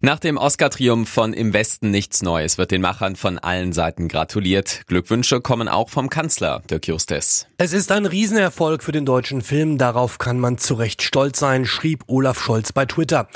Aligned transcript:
Nach 0.00 0.18
dem 0.20 0.36
Oscar-Triumph 0.36 1.08
von 1.08 1.32
Im 1.32 1.52
Westen 1.52 1.90
nichts 1.90 2.22
Neues 2.22 2.56
wird 2.56 2.70
den 2.70 2.80
Machern 2.80 3.16
von 3.16 3.38
allen 3.38 3.72
Seiten 3.72 4.08
gratuliert. 4.08 4.82
Glückwünsche 4.86 5.40
kommen 5.40 5.68
auch 5.68 5.88
vom 5.88 6.08
Kanzler, 6.08 6.62
Dirk 6.70 6.86
Justes. 6.86 7.46
Es 7.58 7.72
ist 7.72 7.90
ein 7.90 8.06
Riesenerfolg 8.06 8.84
für 8.84 8.92
den 8.92 9.04
deutschen 9.04 9.42
Film. 9.42 9.78
Darauf 9.78 10.18
kann 10.18 10.38
man 10.38 10.58
zu 10.58 10.74
Recht 10.74 11.02
stolz 11.02 11.40
sein, 11.40 11.66
schrieb 11.66 12.04
Olaf 12.06 12.40
Scholz 12.40 12.72
bei 12.72 12.86
Twitter. 12.86 13.28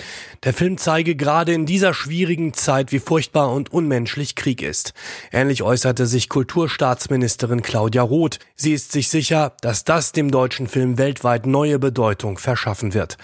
Der 0.45 0.55
Film 0.55 0.79
zeige 0.79 1.17
gerade 1.17 1.53
in 1.53 1.67
dieser 1.67 1.95
schwierigen 1.95 2.55
Zeit, 2.55 2.93
wie 2.93 3.01
furchtbar 3.01 3.53
und 3.53 3.73
unmenschlich 3.73 4.37
Krieg 4.37 4.63
ist. 4.63 4.95
Ähnlich 5.33 5.63
äußerte 5.63 6.07
sich 6.07 6.29
Kulturstaatsministerin 6.29 7.63
Claudia 7.63 8.03
Roth. 8.03 8.39
Sie 8.55 8.73
ist 8.73 8.93
sich 8.93 9.09
sicher, 9.09 9.57
dass 9.61 9.83
das 9.83 10.13
dem 10.13 10.31
deutschen 10.31 10.69
Film 10.69 10.99
weltweit 10.99 11.47
neue 11.47 11.79
Bedeutung 11.79 12.39
verschaffen 12.39 12.95
wird. 12.95 13.17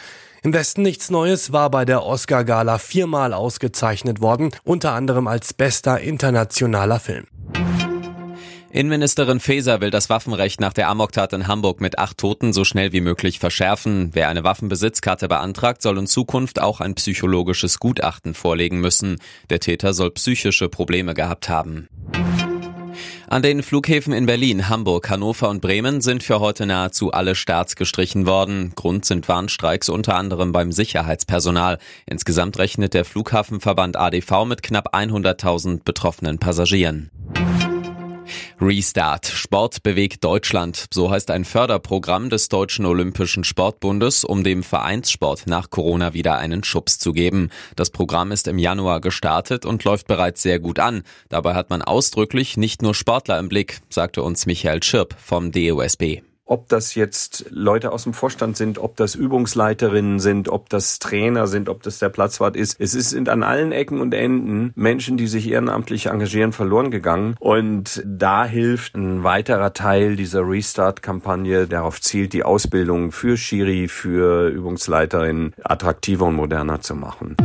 Im 0.42 0.52
Westen 0.52 0.82
nichts 0.82 1.10
Neues 1.10 1.52
war 1.52 1.70
bei 1.70 1.84
der 1.84 2.04
Oscar-Gala 2.04 2.78
viermal 2.78 3.32
ausgezeichnet 3.34 4.20
worden, 4.20 4.50
unter 4.62 4.92
anderem 4.92 5.26
als 5.26 5.52
bester 5.52 6.00
internationaler 6.00 7.00
Film. 7.00 7.26
Innenministerin 8.70 9.40
Faeser 9.40 9.80
will 9.80 9.90
das 9.90 10.10
Waffenrecht 10.10 10.60
nach 10.60 10.74
der 10.74 10.88
Amoktat 10.88 11.32
in 11.32 11.48
Hamburg 11.48 11.80
mit 11.80 11.98
acht 11.98 12.18
Toten 12.18 12.52
so 12.52 12.64
schnell 12.64 12.92
wie 12.92 13.00
möglich 13.00 13.38
verschärfen. 13.38 14.10
Wer 14.12 14.28
eine 14.28 14.44
Waffenbesitzkarte 14.44 15.26
beantragt, 15.26 15.82
soll 15.82 15.98
in 15.98 16.06
Zukunft 16.06 16.60
auch 16.60 16.80
ein 16.80 16.94
psychologisches 16.94 17.80
Gutachten 17.80 18.34
vorlegen 18.34 18.80
müssen. 18.80 19.16
Der 19.50 19.58
Täter 19.58 19.94
soll 19.94 20.10
psychische 20.12 20.68
Probleme 20.68 21.14
gehabt 21.14 21.48
haben. 21.48 21.88
An 23.30 23.42
den 23.42 23.62
Flughäfen 23.62 24.14
in 24.14 24.24
Berlin, 24.24 24.70
Hamburg, 24.70 25.10
Hannover 25.10 25.50
und 25.50 25.60
Bremen 25.60 26.00
sind 26.00 26.22
für 26.22 26.40
heute 26.40 26.64
nahezu 26.64 27.12
alle 27.12 27.34
Starts 27.34 27.76
gestrichen 27.76 28.24
worden. 28.24 28.72
Grund 28.74 29.04
sind 29.04 29.28
Warnstreiks 29.28 29.90
unter 29.90 30.16
anderem 30.16 30.52
beim 30.52 30.72
Sicherheitspersonal. 30.72 31.78
Insgesamt 32.06 32.58
rechnet 32.58 32.94
der 32.94 33.04
Flughafenverband 33.04 33.98
ADV 33.98 34.46
mit 34.46 34.62
knapp 34.62 34.94
100.000 34.94 35.84
betroffenen 35.84 36.38
Passagieren. 36.38 37.10
Restart. 38.60 39.26
Sport 39.26 39.82
bewegt 39.82 40.24
Deutschland. 40.24 40.86
So 40.92 41.10
heißt 41.10 41.30
ein 41.30 41.44
Förderprogramm 41.44 42.30
des 42.30 42.48
Deutschen 42.48 42.86
Olympischen 42.86 43.44
Sportbundes, 43.44 44.24
um 44.24 44.44
dem 44.44 44.62
Vereinssport 44.62 45.46
nach 45.46 45.70
Corona 45.70 46.14
wieder 46.14 46.38
einen 46.38 46.64
Schubs 46.64 46.98
zu 46.98 47.12
geben. 47.12 47.50
Das 47.76 47.90
Programm 47.90 48.32
ist 48.32 48.48
im 48.48 48.58
Januar 48.58 49.00
gestartet 49.00 49.64
und 49.66 49.84
läuft 49.84 50.06
bereits 50.06 50.42
sehr 50.42 50.58
gut 50.58 50.78
an. 50.78 51.02
Dabei 51.28 51.54
hat 51.54 51.70
man 51.70 51.82
ausdrücklich 51.82 52.56
nicht 52.56 52.82
nur 52.82 52.94
Sportler 52.94 53.38
im 53.38 53.48
Blick, 53.48 53.80
sagte 53.90 54.22
uns 54.22 54.46
Michael 54.46 54.82
Schirp 54.82 55.14
vom 55.18 55.52
DOSB 55.52 56.27
ob 56.48 56.68
das 56.68 56.94
jetzt 56.94 57.44
Leute 57.50 57.92
aus 57.92 58.04
dem 58.04 58.14
Vorstand 58.14 58.56
sind, 58.56 58.78
ob 58.78 58.96
das 58.96 59.14
Übungsleiterinnen 59.14 60.18
sind, 60.18 60.48
ob 60.48 60.68
das 60.70 60.98
Trainer 60.98 61.46
sind, 61.46 61.68
ob 61.68 61.82
das 61.82 61.98
der 61.98 62.08
Platzwart 62.08 62.56
ist. 62.56 62.80
Es 62.80 62.92
sind 62.92 63.28
an 63.28 63.42
allen 63.42 63.70
Ecken 63.70 64.00
und 64.00 64.14
Enden 64.14 64.72
Menschen, 64.74 65.18
die 65.18 65.26
sich 65.26 65.50
ehrenamtlich 65.50 66.06
engagieren, 66.06 66.52
verloren 66.52 66.90
gegangen. 66.90 67.36
Und 67.38 68.02
da 68.06 68.46
hilft 68.46 68.96
ein 68.96 69.22
weiterer 69.24 69.74
Teil 69.74 70.16
dieser 70.16 70.48
Restart-Kampagne, 70.48 71.66
darauf 71.66 72.00
zielt, 72.00 72.32
die 72.32 72.44
Ausbildung 72.44 73.12
für 73.12 73.36
Schiri, 73.36 73.86
für 73.86 74.48
Übungsleiterinnen 74.48 75.54
attraktiver 75.62 76.26
und 76.26 76.36
moderner 76.36 76.80
zu 76.80 76.94
machen. 76.94 77.36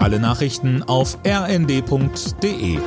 Alle 0.00 0.18
Nachrichten 0.18 0.82
auf 0.82 1.18
rnd.de 1.24 2.78